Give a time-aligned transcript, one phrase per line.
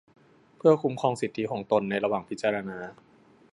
[0.57, 2.77] เพื่อคุ้มครองสิทธิของตนในระหว่างพิจารณา